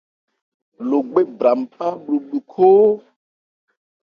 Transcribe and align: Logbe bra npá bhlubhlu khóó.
Logbe 0.89 1.21
bra 1.37 1.51
npá 1.61 1.87
bhlubhlu 2.03 2.39
khóó. 2.51 2.85